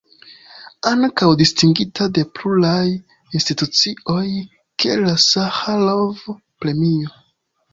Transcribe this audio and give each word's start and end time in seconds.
Ankaŭ 0.91 1.27
distingita 1.41 2.07
de 2.15 2.23
pluraj 2.39 2.81
institucioj 3.41 4.25
kiel 4.85 5.07
la 5.11 5.15
Saĥarov-Premio. 5.27 7.15